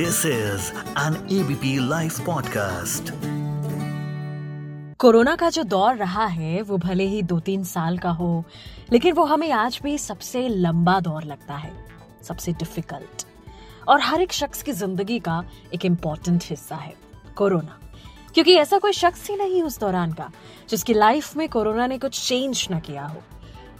[0.00, 3.10] This is an ABP live podcast
[4.98, 8.44] corona का जो दौर रहा है, वो भले ही दो तीन साल का हो,
[8.92, 11.72] लेकिन वो हमें आज भी सबसे लंबा दौर लगता है,
[12.22, 13.26] सबसे डिफ़िकल्ट
[13.88, 15.44] और हर एक शख्स की ज़िंदगी का
[15.74, 16.94] एक इम्पोर्टेंट हिस्सा है,
[17.36, 17.78] कोरोना।
[18.34, 20.30] क्योंकि ऐसा कोई शख्स ही नहीं उस दौरान का,
[20.68, 23.22] जिसकी लाइफ में कोरोना ने कुछ चेंज ना किया हो।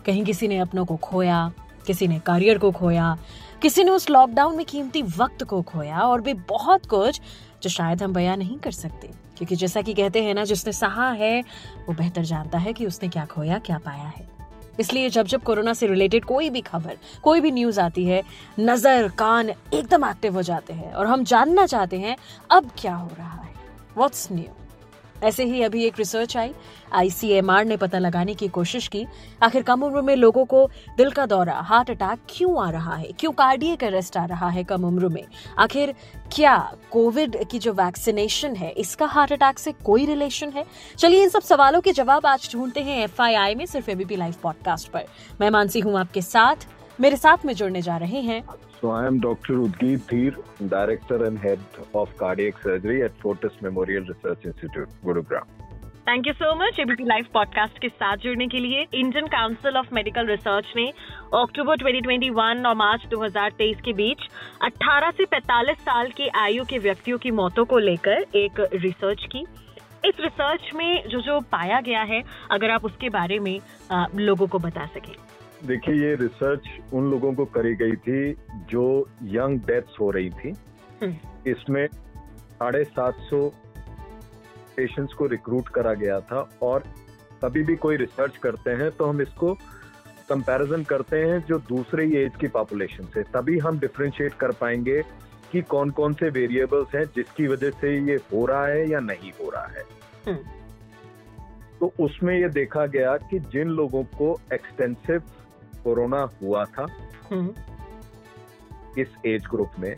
[0.06, 1.52] कहीं किसी ने अपनों को खोया
[1.86, 3.18] किसी ने करियर को खोया,
[3.62, 7.20] किसी ने उस लॉकडाउन में कीमती वक्त को खोया और भी बहुत कुछ
[7.62, 11.10] जो शायद हम बयां नहीं कर सकते। क्योंकि जैसा कि कहते हैं ना, जिसने सहा
[11.10, 11.40] है,
[11.88, 14.28] वो बेहतर जानता है कि उसने क्या खोया, क्या पाया है।
[14.80, 18.22] इसलिए जब जब कोरोना से रिलेटेड कोई भी खबर, कोई भी न्यूज़ आती है,
[18.60, 22.16] नज़र, कान एकदम एक्टिव हो जाते हैं और हम जानना चाहते हैं,
[22.50, 23.54] अब क्या हो रहा है?
[23.96, 24.44] व्हाट्स न्यू
[25.24, 26.54] ऐसे ही अभी एक रिसर्च आई।
[26.92, 29.06] आईसीएमआर ने पता लगाने की कोशिश की।
[29.42, 33.12] आखिर कम उम्र में लोगों को दिल का दौरा हार्ट अटैक क्यों आ रहा है?
[33.18, 35.24] क्यों कार्डियक अरेस्ट आ रहा है कम उम्र में?
[35.58, 35.94] आखिर
[36.34, 40.64] क्या कोविड की जो वैक्सीनेशन है, इसका हार्ट अटैक से कोई रिलेशन है?
[40.98, 44.88] चलिए इन सब सवालों के जवाब आज ढूंढते हैं एफआईआई में, सिर्फ़ एबीपी लाइव पॉडकास्ट
[44.88, 45.04] पर।
[45.40, 46.56] मैं मानसी हूँ आपके साथ।
[47.00, 48.42] मेरे साथ में जुड़ने जा रहे हैं
[48.80, 49.54] So I am Dr.
[49.56, 50.34] Udgit Theer,
[50.68, 51.58] Director and Head
[51.94, 55.44] of Cardiac Surgery at Fortis Memorial Research Institute, Gurugram.
[56.08, 59.92] Thank you so much ABP live podcast के साथ जुड़ने के लिए Indian Council of
[59.94, 60.86] Medical Research ने
[61.34, 64.26] अक्टूबर 2021 और मार्च 2023 के बीच
[64.64, 69.46] 18 से 45 साल की आयु के व्यक्तियों की मौतों को लेकर एक रिसर्च की
[70.04, 73.58] इस रिसर्च में जो जो पाया गया है अगर आप उसके बारे में
[74.20, 75.29] लोगों को बता सके
[75.66, 78.32] देखिए ये रिसर्च उन लोगों को करी गई थी
[78.70, 78.84] जो
[79.30, 80.54] यंग डेथ्स हो रही थी
[81.02, 83.48] हम्म। इसमें साढ़े सात सौ
[84.76, 86.84] पेशेंट्स को रिक्रूट करा गया था और
[87.44, 89.54] कभी भी कोई रिसर्च करते हैं तो हम इसको
[90.28, 95.02] कंपैरिजन करते हैं जो दूसरे एज की पॉपुलेशन से तभी हम डिफ्रेंशिएट कर पाएँगे
[95.52, 99.32] कि कौन कौन से वेरिएबल्स हैं जिसकी वजह से ये हो रहा है या नहीं
[99.40, 99.84] हो रहा है
[100.26, 100.58] हम्म।
[101.80, 105.22] तो उसमें ये देखा गया कि जिन लोगों को एक्सटेंसिव
[105.84, 106.86] कोरोना हुआ था
[107.30, 107.54] हम्म।
[108.98, 109.94] इस एज ग्रुप में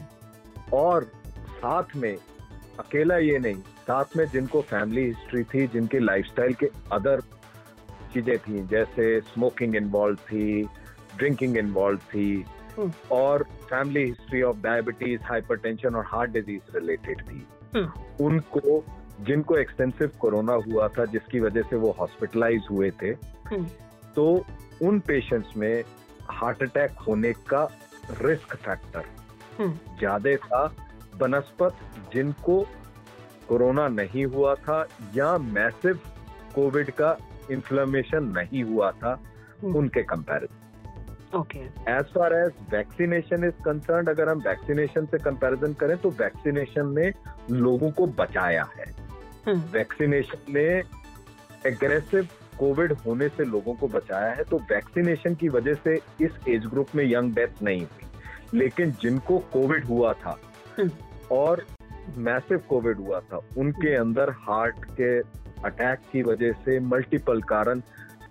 [0.74, 1.04] और
[1.54, 2.16] साथ में
[2.80, 7.20] अकेला ये नहीं साथ में जिनको फैमिली हिस्ट्री थी जिनकी लाइफस्टाइल के अदर
[8.14, 10.62] चीज़ें थी जैसे स्मोकिंग इन्वॉल्व थी
[11.16, 12.44] ड्रिंकिंग इन्वॉल्व थी
[12.78, 18.82] हम्म। और family history of diabetes hypertension और हार्ट डिज़ीज़ रिलेटेड थी हम्म। उनको
[19.20, 23.12] जिनको एक्सटेंसिव कोरोना हुआ था जिसकी वजह से वो हॉस्पिटलाइज हुए थे
[24.16, 24.24] तो
[24.82, 25.84] उन पेशेंट्स में
[26.30, 27.64] हार्ट अटैक होने का
[28.22, 29.04] रिस्क फैक्टर
[29.58, 30.64] हम्म। ज़्यादा था
[31.18, 31.76] बनस्पत
[32.12, 32.60] जिनको
[33.48, 36.00] कोरोना नहीं हुआ था या मैसिव
[36.54, 37.16] कोविड का
[37.50, 39.20] इन्फ्लेमेशन नहीं हुआ था
[39.62, 40.60] हम्म। उनके comparison
[41.34, 41.58] okay
[41.90, 47.12] as far as vaccination is concern अगर हम वैक्सीनेशन से कंपैरिजन करें तो वैक्सीनेशन ने
[47.52, 48.84] लोगों को बचाया है
[49.48, 50.66] वैक्सीनेशन हम्म। ने
[51.66, 52.28] एग्रेसिव
[52.58, 56.86] कोविड होने से लोगों को बचाया है तो वैक्सीनेशन की वजह से इस एज ग्रुप
[56.94, 58.06] में यंग डेथ नहीं हुई
[58.58, 60.38] लेकिन जिनको कोविड हुआ था।
[61.32, 61.66] और
[62.16, 65.18] मैसिव कोविड हुआ था उनके अंदर हार्ट के
[65.64, 67.82] अटैक की वजह से मल्टीपल कारण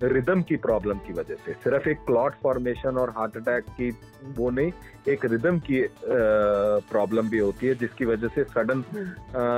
[0.04, 3.90] रिदम की प्रॉब्लम की वजह से। सिर्फ़ एक क्लॉट फॉर्मेशन और हार्ट अटैक की
[4.38, 4.72] वो नहीं
[5.10, 5.84] एक रिदम की
[6.92, 8.84] प्रॉब्लम भी होती है जिसकी वजह से सडन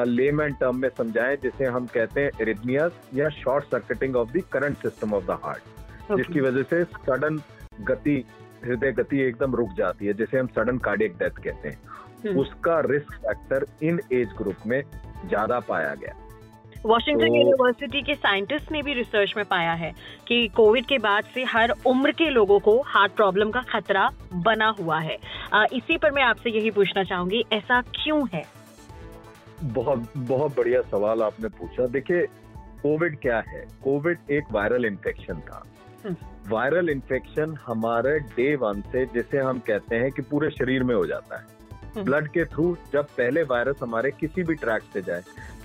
[0.07, 4.43] लेम एंड टर्म में समझाएँ जिसे हम कहते हैं एरिथमियास या short circuiting of the
[4.53, 7.41] current system of the heart जिसकी वजह से सडन
[7.81, 8.23] गति
[8.65, 11.79] हृदय गति एकदम रुक जाती है जिसे हम सडन कार्डियक डेथ कहते हैं।
[12.25, 14.81] हम्म। उसका रिस्क फैक्टर इन एज ग्रुप में
[15.27, 16.15] ज़्यादा पाया गया।
[16.85, 19.93] वॉशिंगटन तो, यूनिवर्सिटी के साइंटिस्ट ने भी रिसर्च में पाया है
[20.27, 24.75] कि कोविड के बाद से हर उम्र के लोगों को हार्ट प्रॉब्लम का खतरा बना
[24.79, 25.17] हुआ है।
[25.73, 28.43] इसी पर मैं आपसे यही पूछना चाहूँगी ऐसा क्यों है?
[29.63, 32.25] बहुत बहुत बढ़िया सवाल आपने पूछा। देखिए
[32.83, 33.67] कोविड क्या है?
[33.83, 35.65] कोविड एक वायरल इन्फेक्शन था।
[36.49, 40.95] वायरल हम्म। इन्फेक्शन हमारे डे वन से जिसे हम कहते हैं कि पूरे शरीर में
[40.95, 41.63] हो जाता है।
[42.03, 45.21] ब्लड हम्म। के थ्रू जब पहले वायरस हमारे किसी भी ट्रैक से जाए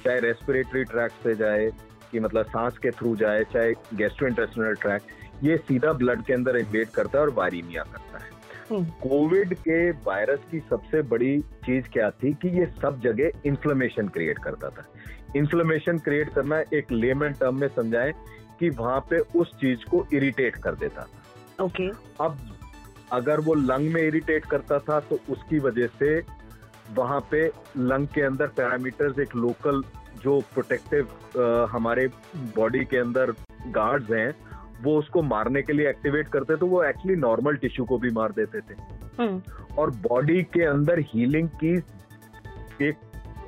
[0.09, 1.71] चाहे रेस्पिरेटरी ट्रैक से जाए
[2.13, 6.91] कि मतलब सांस के थ्रू जाए चाहे गैस्ट्रोइंटेस्टिनल ट्रैक ये सीधा ब्लड के अंदर इन्वेट
[6.91, 8.37] करता है और वायरीमिया करता है
[9.03, 14.09] कोविड हम्म। के वायरस की सबसे बड़ी चीज़ क्या थी कि ये सब जगह इन्फ्लेमेशन
[14.09, 14.87] क्रिएट करता था
[15.37, 18.13] इन्फ्लेमेशन क्रिएट करना एक लेमन टर्म में समझाएँ
[18.61, 22.01] कि वहाँ पे उस चीज़ को इरिटेट कर देता था ओके okay.
[22.21, 22.39] अब
[23.13, 26.17] अगर वो लंग में इरिटेट करता था तो उसकी वजह से
[26.95, 27.47] वहाँ पे
[27.79, 29.83] लंग के अंदर पैरामीटर्स एक लोकल
[30.23, 32.07] जो प्रोटेक्टिव हमारे
[32.57, 33.33] बॉडी के अंदर
[33.71, 34.35] गार्ड्स हैं
[34.83, 38.33] वो उसको मारने के लिए एक्टिवेट करते तो वो एक्चुअली नॉर्मल टिश्यू को भी मार
[38.33, 38.75] देते थे
[39.19, 41.75] हम्म। और बॉडी के अंदर हीलिंग की
[42.85, 42.97] एक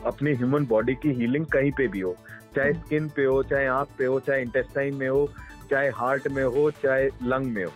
[0.07, 2.17] अपनी ह्यूमन बॉडी की हीलिंग कहीं पे भी हो
[2.57, 5.29] चाहे स्किन पे हो चाहे आँख पे हो चाहे इंटेस्टाइन में हो
[5.71, 7.73] चाहे हार्ट में हो चाहे लंग में हो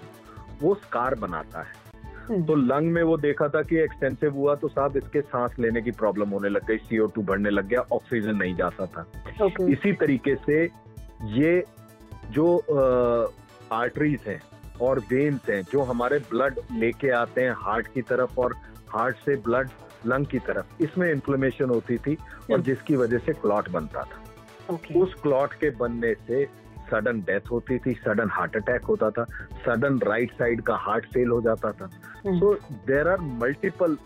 [0.63, 1.84] वो स्कार बनाता है हम्म।
[2.31, 5.91] तो लंग में वो देखा था कि एक्सटेंसिव हुआ तो साहब इसके सांस लेने की
[5.93, 9.07] प्रॉब्लम होने लग गई सीओ टू बढ़ने लग गया ऑक्सीजन नहीं जाता था
[9.41, 9.69] okay.
[9.69, 10.63] इसी तरीके से
[11.33, 11.63] ये
[12.31, 12.47] जो
[13.73, 14.41] आर्टरीज हैं
[14.81, 18.55] और वेन्स हैं जो हमारे ब्लड लेके आते हैं हार्ट की तरफ़ और
[18.89, 19.71] हार्ट से ब्लड
[20.07, 24.23] लंग की तरफ़ इसमें इन्फ्लेमेशन होती थी और हम्म। जिसकी वजह से क्लॉट बनता था
[24.69, 24.97] okay.
[24.97, 26.45] उस क्लॉट के बनने से
[26.91, 29.25] सडन डेथ होती थी सडन हार्ट अटैक होता था
[29.67, 31.91] सडन राइट साइड का हार्ट फेल हो जाता था
[32.27, 32.55] so
[32.87, 33.97] there are multiple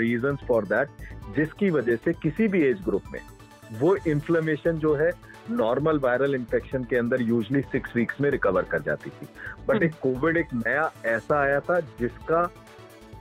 [0.00, 0.88] reason for that
[1.36, 3.20] जिसकी वजह से किसी भी एज ग्रुप में
[3.80, 5.10] वो इन्फ्लेमेशन जो है
[5.50, 9.26] नॉर्मल वायरल इन्फेक्शन के अंदर यूजली सिक्स वीक्स में रिकवर कर जाती थी
[9.68, 9.84] बट hmm.
[9.84, 12.42] एक कोविड एक नया ऐसा आया था जिसका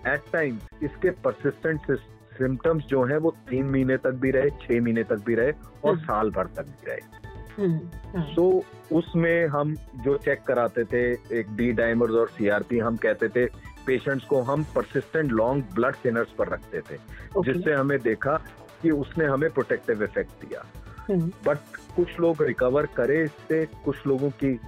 [0.07, 1.91] एट टाइम्स इसके परसिस्टेंट
[2.37, 5.51] सिम्टम्स जो हैं वो तीन महीने तक भी रहे छह महीने तक भी रहे
[5.83, 6.03] और hmm.
[6.03, 7.20] साल भर तक भी रहे
[7.59, 13.29] सो so, उसमें हम जो चेक कराते थे एक डी डाइमर्स और सीआरपी हम कहते
[13.29, 13.45] थे
[13.85, 17.53] पेशेंट्स को हम परसिस्टेंट लॉन्ग ब्लड थिनर्स पर रखते थे okay.
[17.53, 18.41] जिससे हमें देखा
[18.81, 20.65] कि उसने हमें प्रोटेक्टिव इफ़ेक्ट दिया।
[21.09, 24.59] बट हम्म। कुछ लोग रिकवर करे इससे कुछ लोगों की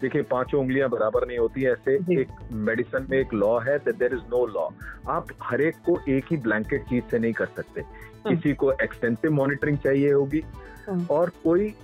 [0.00, 4.20] देखिए पाँचों उंगलियाँ बराबर नहीं होती ऐसे एक मेडिसिन में एक लॉ है देर इज़
[4.20, 4.68] नो लॉ
[5.08, 7.82] आप हर एक को एक ही ब्लैंकेट चीज़ से नहीं कर सकते।
[8.28, 10.44] किसी को एक्सटेंसिव मॉनिटरिंग चाहिए होगी
[11.10, 11.74] और कोई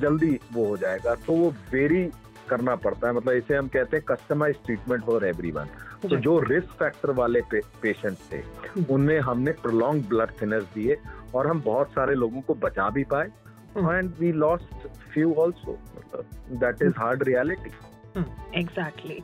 [0.00, 2.04] जल्दी वो हो जाएगा तो वो वेरी
[2.48, 5.68] करना पड़ता है। मतलब इसे हम कहते हैं कस्टमाइज ट्रीटमेंट फॉर एवरीवन
[6.02, 10.96] तो जो रिस्क फैक्टर वाले पे, पेशेंट थे हम्म। उनमें हमने प्रोलॉन्ग ब्लड थिनर्स दिए
[11.34, 13.26] और हम बहुत सारे लोगों को बचा भी पाए
[13.78, 15.78] and we lost few also
[16.52, 17.70] that is hard reality
[18.60, 19.22] exactly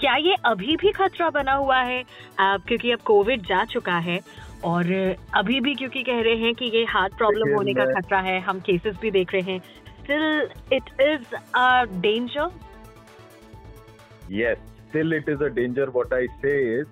[0.00, 2.02] क्या ये अभी भी खतरा बना हुआ है?
[2.02, 4.20] uh, क्योंकि अब कोविड जा चुका है
[4.64, 4.92] और
[5.34, 8.60] अभी भी क्योंकि कह रहे हैं कि ये हार्ट प्रॉब्लम होने का खतरा है हम
[8.60, 9.58] केसेस भी देख रहे हैं।
[10.02, 12.50] Still it is a danger
[14.32, 14.58] yes
[14.88, 16.86] still it is a danger what I say is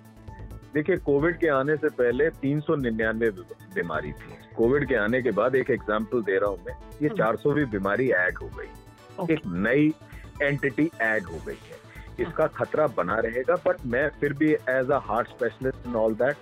[0.73, 5.31] देखिए कोविड के आने से पहले तीन सौ निन्यानवे बीमारी थी। कोविड के आने के
[5.31, 8.47] बाद एक एग्ज़ाम्पल दे रहा हूँ मैं ये हम्म। चार सौ भी बीमारी ऐड हो
[8.57, 8.67] गई।
[9.15, 9.31] Okay.
[9.31, 9.93] एक नई
[10.41, 11.77] एंटिटी ऐड हो गई है।
[12.19, 16.35] इसका खतरा बना रहेगा बट मैं फिर भी as a heart specialist and all that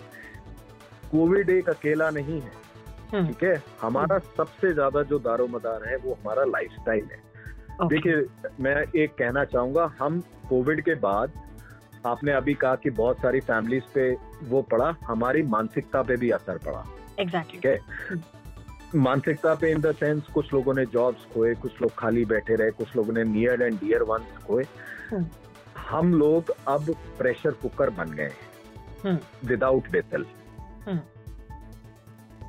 [1.11, 2.51] COVID एक अकेला नहीं है
[3.13, 8.53] हम्म। ठीक है हमारा हम्म। सबसे ज़्यादा जो दारोमदार है वो हमारा लाइफस्टाइल है देखिए
[8.59, 10.19] मैं एक कहना चाहूँगा हम
[10.49, 11.31] कोविड के बाद
[12.05, 14.11] आपने अभी कहा कि बहुत सारी फैमिलीज़ पे
[14.43, 16.83] वो पड़ा हमारी मानसिकता पे भी असर पड़ा
[17.19, 17.51] exactly.
[17.51, 17.77] ठीक है
[18.09, 18.21] हम्म।
[18.95, 22.71] मानसिकता पे इन द सेंस कुछ लोगों ने जॉब्स खोए कुछ लोग खाली बैठे रहे
[22.71, 24.65] कुछ लोगों ने नियर एंड डियर वन खोए
[25.89, 28.31] हम लोग अब प्रेशर कुकर बन गए
[29.05, 30.25] हैं विदाउट हम्म।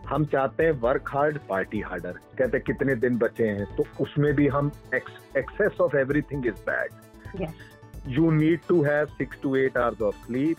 [0.08, 3.76] हम चाहते हैं वर्क हार्ड पार्टी हार्डर कहते कितने दिन बचे हैं?
[3.76, 7.48] तो उसमें भी हम excess of everything is bad
[8.06, 10.56] you need to have six to eight hours of sleep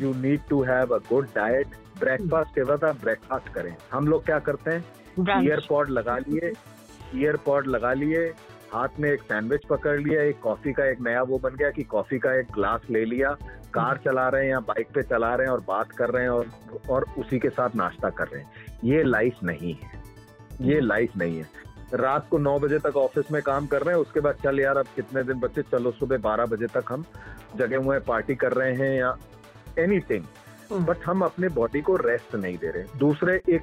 [0.00, 1.66] you need to have a good diet
[1.98, 4.84] breakfast के बाद आप ब्रेकफास्ट करें। हम लोग क्या करते हैं?
[5.44, 6.52] ईयरपॉड लगा लिए।
[7.14, 8.32] ईयरपॉड लगा लिए।
[8.74, 11.82] हाथ में एक सैंडविच पकड़ लिया एक कॉफ़ी का एक नया वो बन गया कि
[11.82, 13.36] कॉफ़ी का एक ग्लास ले लिया
[13.74, 16.30] कार चला रहे हैं या बाइक पे चला रहे हैं और बात कर रहे हैं
[16.30, 16.46] और
[16.90, 18.50] और उसी के साथ नाश्ता कर रहे हैं।
[18.84, 20.02] ये लाइफ नहीं है।
[20.60, 21.46] ये लाइफ नहीं है।
[21.94, 24.76] रात को नौ बजे तक ऑफ़िस में काम कर रहे हैं उसके बाद चल यार
[24.76, 27.04] अब कितने दिन बच्चे चलो सुबह बारह बजे तक हम
[27.56, 29.16] जगह हुए पार्टी कर रहे हैं या
[29.78, 30.24] एनीथिंग
[30.72, 33.62] बट हम्म। हम अपने बॉडी को रेस्ट नहीं दे रहे। दूसरे एक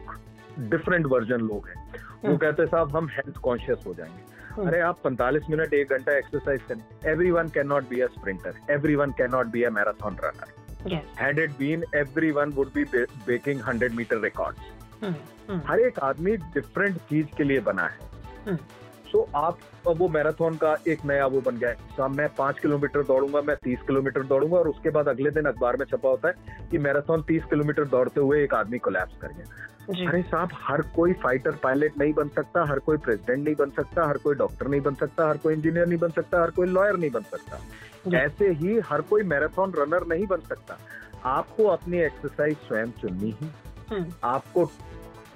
[0.60, 4.41] डिफरेंट वर्जन लोग हैं। वो हम्म। कहते हैं साहब हम हेल्थ कॉन्शियस हो जाएँगे.
[4.60, 8.58] अरे आप 45 मिनट एक घंटा एक्सरसाइज करें। Every one can not be a sprinter
[8.72, 10.90] every one can not be a marathon runner
[11.20, 14.56] had it been every one would be breaking hundred metre record
[15.68, 18.56] हर एक आदमी डिफरेंट चीज़ के लिए बना है।
[19.12, 23.04] सो so, आप वो मैराथन का एक नया वो बन गया है। मैं पाँच किलोमीटर
[23.04, 26.68] दौड़ूँगा मैं तीस किलोमीटर दौड़ूँगा और उसके बाद अगले दिन अखबार में छपा होता है
[26.72, 31.14] कि मैराथन तीस किलोमीटर दौड़ते हुए एक आदमी कोलैप्स कर गया। अरे साहब हर कोई
[31.14, 34.82] फाइटर पायलट नहीं बन सकता हर कोई प्रेसिडेंट नहीं बन सकता हर कोई डॉक्टर नहीं
[34.82, 38.50] बन सकता हर कोई इंजीनियर नहीं बन सकता हर कोई लॉयर नहीं बन सकता। ऐसे
[38.52, 40.78] ही हर कोई मैराथन रनर नहीं बन सकता।
[41.26, 43.50] आपको अपनी एक्सरसाइज स्वयं चुननी ही।
[43.92, 44.66] हम्म। आपको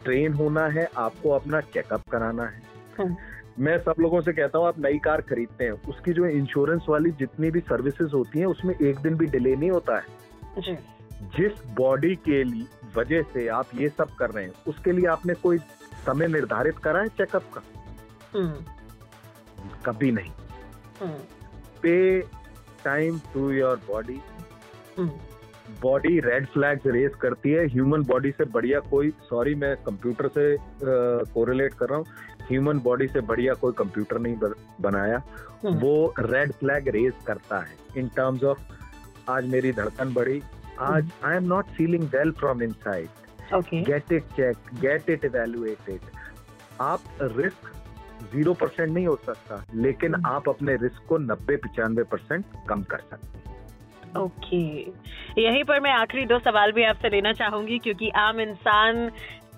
[0.03, 2.61] ट्रेन होना है आपको अपना चेकअप कराना है।
[2.99, 3.15] हम्म।
[3.59, 7.11] मैं सब लोगों से कहता हूँ आप नई कार खरीदते हैं। उसकी जो इंश्योरेंस वाली
[7.11, 10.75] जितनी भी सर्विसेज़ होती हैं उसमें एक दिन भी डिले नहीं होता है। जी।
[11.37, 12.65] जिस बॉडी के लिए
[12.97, 15.57] वजह से आप ये सब कर रहे हैं उसके लिए आपने कोई
[16.05, 17.61] समय निर्धारित करा है चेकअप का?
[18.33, 20.31] हम्म। कभी नहीं।
[21.81, 22.21] Pay
[22.83, 24.21] time to your body
[25.81, 30.57] body red flags raise करती है। ह्यूमन बॉडी से बढ़िया कोई सॉरी मैं कंप्यूटर से
[31.33, 32.05] कोरिलेट uh, कर रहा हूँ।
[32.45, 34.35] ह्यूमन बॉडी से बढ़िया कोई कंप्यूटर नहीं
[34.81, 35.21] बनाया
[35.65, 40.41] हम्म। वो रेड फ्लैग रेस करता है इन टर्म्स ऑफ़ आज मेरी धड़कन बढ़ी
[40.81, 46.11] आज I am not feeling well from inside get it check get it evaluated
[46.81, 47.71] आप रिस्क
[48.33, 52.81] ज़ीरो परसेंट नहीं हो सकता लेकिन हम्म। आप अपने रिस्क को नब्बे पिचानवे परसेंट कम
[52.83, 53.43] कर सकते हैं
[54.15, 55.39] ओके okay.
[55.39, 59.09] यहीं पर मैं आखिरी दो सवाल भी आपसे लेना चाहूँगी क्योंकि आम इंसान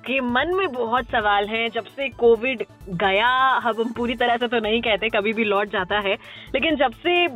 [0.08, 3.30] के मन में बहुत सवाल हैं। जब से कोविड गया
[3.64, 6.14] हम पूरी तरह से तो नहीं कहते, कभी भी लौट जाता है।
[6.54, 7.28] लेकिन जब से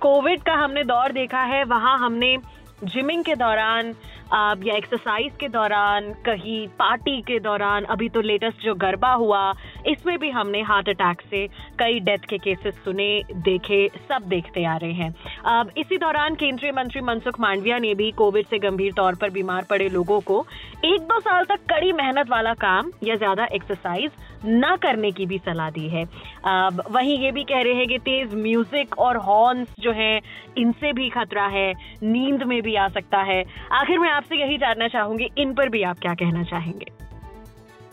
[0.00, 2.36] कोविड का हमने दौर देखा है, वहाँ हमने
[2.84, 3.92] जिमिंग के दौरान
[4.34, 9.52] या एक्सरसाइज के दौरान, कहीं पार्टी के दौरान, अभी तो लेटेस्ट जो गरबा हुआ,
[9.86, 11.46] इसमें भी हमने हार्ट अटैक से
[11.78, 15.14] कई डेथ के केसेस सुने, देखे, सब देखते आ रहे हैं।
[15.52, 19.66] अब इसी दौरान केंद्रीय मंत्री मनसुख मांडविया ने भी कोविड से गंभीर तौर पर बीमार
[19.70, 20.44] पड़े लोगों को
[20.84, 24.10] एक दो साल तक कड़ी मेहनत वाला काम या ज़्यादा एक्सरसाइज
[24.46, 26.04] न करने की भी सलाह दी है।
[26.46, 30.20] अब वहीं ये भी कह रहे हैं कि तेज म्यूज़िक और हॉर्न्स जो है,
[30.58, 31.72] इनसे भी खतरा है,
[32.02, 35.82] नींद में भी आ सकता है। आखिर में आपसे यही जानना चाहूँगी इन पर भी
[35.84, 36.86] आप क्या कहना चाहेंगे?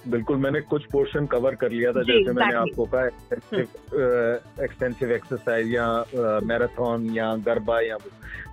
[0.07, 3.05] बिल्कुल मैंने कुछ पोर्शन कवर कर लिया था जैसे मैंने आपको कहा
[4.63, 5.87] एक्सटेंसिव एक्सरसाइज या
[6.43, 7.97] मैराथन या गरबा या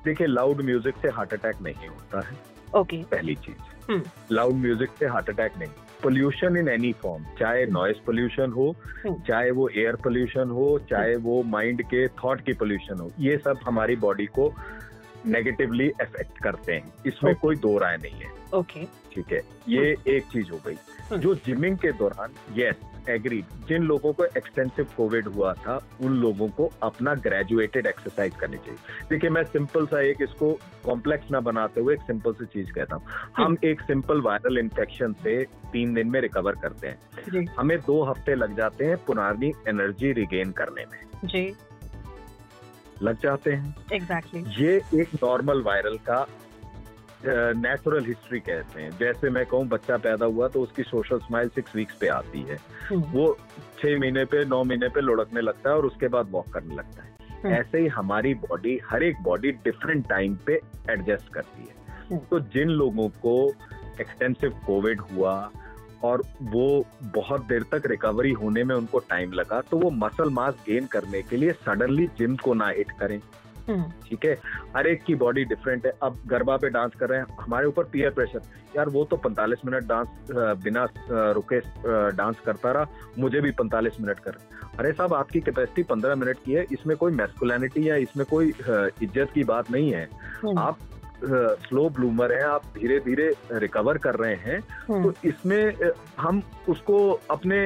[0.04, 2.36] देखिए लाउड म्यूज़िक से हार्ट अटैक नहीं होता है।
[2.74, 3.10] Okay okay.
[3.10, 5.70] पहली चीज़। लाउड म्यूज़िक से हार्ट अटैक नहीं।
[6.02, 8.68] पोल्यूशन इन एनी फॉर्म चाहे नॉइस हम्म। पोल्यूशन हो
[9.04, 13.36] हम्म। चाहे वो एयर पोल्यूशन हो चाहे वो माइंड के थॉट की पोल्यूशन हो ये
[13.38, 14.52] सब हमारी बॉडी को
[15.26, 17.42] नेगेटिवली अफेक्ट करते हैं। इसमें okay.
[17.42, 19.14] कोई दो राय नहीं है। Okay okay.
[19.14, 19.42] ठीक है?
[19.68, 22.76] ये हम्म। एक चीज़ हो गई। जो जिमिंग के दौरान यस
[23.08, 28.56] एग्री जिन लोगों को एक्सटेंसिव कोविड हुआ था उन लोगों को अपना ग्रेजुएटेड एक्सरसाइज करनी
[28.56, 28.76] चाहिए।
[29.10, 32.96] देखिए मैं सिंपल सा एक इसको कॉम्प्लेक्स ना बनाते हुए एक सिंपल सी चीज़ कहता
[32.96, 33.04] हूँ।
[33.36, 38.02] हम हम्म। एक सिंपल वायरल इन्फेक्शन से तीन दिन में रिकवर करते हैं। हमें दो
[38.04, 41.54] हफ़्ते लग जाते हैं पुरानी एनर्जी रिगेन करने में। जी।
[43.02, 44.60] लग जाते हैं एग्जैक्टली exactly.
[44.60, 46.26] ये एक नॉर्मल वायरल का
[47.24, 51.74] नेचुरल हिस्ट्री कहते हैं जैसे मैं कहूँ बच्चा पैदा हुआ तो उसकी सोशल स्माइल सिक्स
[51.76, 52.56] वीक्स पे आती है
[52.90, 53.36] हम्म। वो
[53.80, 57.02] छह महीने पे नौ महीने पे लुढ़कने लगता है और उसके बाद वॉक करने लगता
[57.02, 61.74] है हम्म। ऐसे ही हमारी बॉडी हर एक बॉडी डिफरेंट टाइम पे एडजस्ट करती है
[62.00, 63.34] हम्म। तो जिन लोगों को
[64.00, 65.34] एक्सटेंसिव कोविड हुआ
[66.04, 70.54] और वो बहुत देर तक रिकवरी होने में उनको टाइम लगा तो वो मसल मास
[70.68, 73.20] गेन करने के लिए सडनली जिम को ना हिट करें।
[73.68, 74.34] हम्म। ठीक है?
[74.76, 77.84] हर एक की बॉडी डिफरेंट है। अब गरबा पे डांस कर रहे हैं हमारे ऊपर
[77.84, 78.40] पीयर प्रेशर
[78.76, 80.08] यार वो तो 45 मिनट डांस
[80.64, 80.86] बिना
[81.32, 81.60] रुके
[82.16, 82.86] डांस करता रहा
[83.18, 84.38] मुझे भी 45 मिनट कर।
[84.78, 89.32] अरे साहब आपकी कैपेसिटी 15 मिनट की है इसमें कोई मैस्कुलैनिटी या इसमें कोई इज़्ज़त
[89.34, 90.08] की बात नहीं है।
[90.42, 90.78] हम्म। आप
[91.24, 94.58] स्लो ब्लूमर है आप धीरे धीरे रिकवर कर रहे हैं
[94.88, 96.98] हम्म। तो इसमें हम उसको
[97.30, 97.58] अपने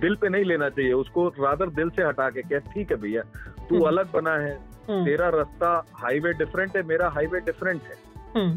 [0.00, 3.22] दिल पे नहीं लेना चाहिए उसको रादर दिल से हटा के क्या ठीक है भैया
[3.68, 4.54] तू हम्म। अलग बना है
[4.90, 8.48] हम्म। तेरा रास्ता हाईवे डिफरेंट है मेरा हाईवे डिफरेंट है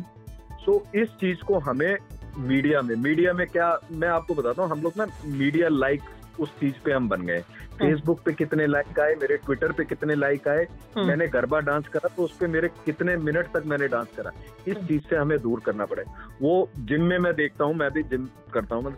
[0.60, 1.98] सो इस चीज़ को हमें
[2.40, 6.02] मीडिया में मीडिया में क्या मैं आपको बताता हूँ हम लोग ना मीडिया लाइक
[6.40, 7.42] उस चीज़ पे हम बन गए।
[7.80, 10.64] फेसबुक पे कितने लाइक आए मेरे ट्विटर पे कितने लाइक आए
[10.96, 14.32] हम्म। मैंने गरबा डांस करा तो उस पर मेरे कितने मिनट तक मैंने डांस करा।
[14.68, 16.04] इस हम्म। चीज़ से हमें दूर करना पड़े।
[16.42, 18.96] वो जिम में मैं देखता हूँ मैं भी जिम करता हूँ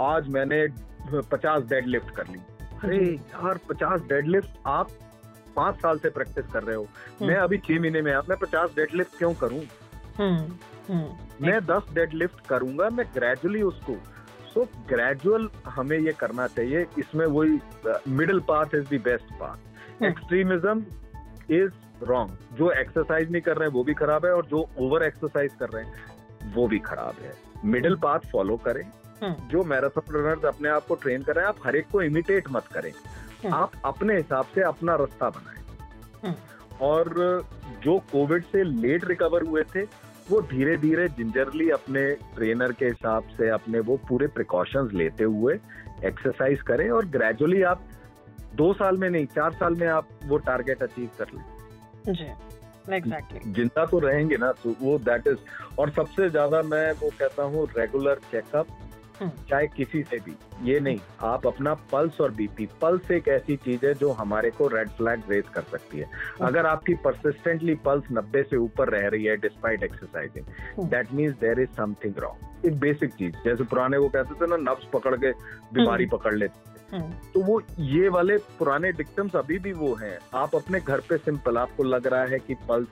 [0.00, 0.66] आज मैंने
[1.30, 2.38] पचास डेड कर ली।
[2.84, 4.90] अरे यार पचास डेड आप
[5.56, 6.86] पाँच साल से प्रैक्टिस कर रहे हो।
[7.22, 9.60] मैं अभी छह महीने में मैं पचास डेड क्यों करूँ?
[11.42, 13.96] मैं दस डेड लिफ्ट करूँगा मैं ग्रेजुअली उसको
[14.54, 17.58] सो ग्रेजुअल हमें ये करना चाहिए। इसमें वही
[18.08, 20.84] middle path is the best path extremism
[21.50, 25.02] is wrong जो एक्सरसाइज नहीं कर रहे हैं वो भी खराब है और जो ओवर
[25.02, 25.94] एक्सरसाइज कर रहे हैं
[26.54, 27.32] वो भी खराब है।
[27.64, 28.82] मिडिल पाथ फॉलो करें।
[29.22, 32.02] हम्म। जो मैराथन रनर्स अपने आप को ट्रेन कर रहे हैं आप हर एक को
[32.02, 35.64] इमिटेट मत करें। हम्म। आप अपने हिसाब से अपना रास्ता बनाएँ।
[36.24, 36.34] हम्म।
[36.80, 37.14] और
[37.82, 39.82] जो कोविड से लेट रिकवर हुए थे
[40.30, 45.54] वो धीरे धीरे जिंजरली अपने ट्रेनर के हिसाब से अपने वो पूरे प्रिकॉशंस लेते हुए
[46.04, 47.88] एक्सरसाइज करें और ग्रेजुअली आप
[48.56, 51.44] दो साल में नहीं चार साल में आप वो टारगेट अचीव कर लें
[52.12, 52.26] जी
[52.96, 53.54] exactly.
[53.54, 55.38] ज़िंदा तो रहेंगे ना तो वो दैट इज़
[55.78, 58.66] और सबसे ज़्यादा मैं वो कहता हूँ रेगुलर चेकअप।
[59.28, 63.86] चाहे किसी से भी। ये नहीं आप अपना पल्स और बीपी पल्स एक ऐसी चीज़
[63.86, 68.04] है जो हमारे को रेड फ्लैग रेज कर सकती है। हम्म। अगर आपकी परसिस्टेंटली पल्स
[68.12, 72.78] 90 से ऊपर रह रही है despite exercising that means there is something wrong एक
[72.80, 75.32] बेसिक चीज़ जैसे पुराने वो कहते थे ना नब्स पकड़ के
[75.72, 76.72] बीमारी हम्म। पकड़ लेते
[77.34, 81.58] तो वो ये वाले पुराने डिक्टम्स अभी भी वो हैं। आप अपने घर पे सिंपल
[81.58, 82.88] आपको लग रहा है कि पल्स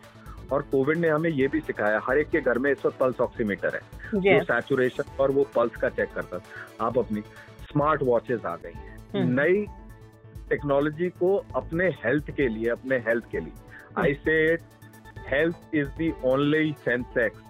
[0.52, 3.20] और कोविड ने हमें ये भी सिखाया हर एक के घर में इस वक्त पल्स
[3.20, 4.38] ऑक्सीमीटर है। yes.
[4.38, 6.40] वो सैचुरेशन और वो पल्स का चेक करता
[6.80, 7.20] आप अपनी
[7.70, 9.66] स्मार्ट वॉचेस आ गई हैं। हम्म। नई
[10.48, 13.52] टेक्नोलॉजी को अपने हेल्थ के लिए अपने हेल्थ के लिए।
[13.98, 14.36] I say
[15.28, 17.42] health is the only Sensex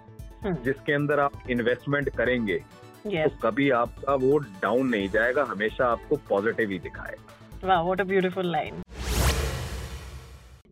[0.65, 2.63] जिसके अंदर आप इन्वेस्टमेंट करेंगे
[3.07, 3.29] yes.
[3.29, 8.03] तो कभी आपका वो डाउन नहीं जाएगा हमेशा आपको पॉजिटिव ही दिखाएगा। वाह what a
[8.03, 8.81] beautiful line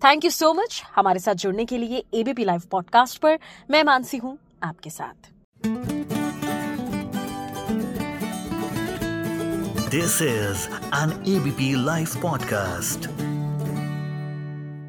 [0.04, 3.40] thank you so much हमारे साथ जुड़ने के लिए एबीपी लाइव पॉडकास्ट पर
[3.72, 5.30] मैं मानसी हूँ आपके साथ।
[9.90, 13.10] This is an ABP live podcast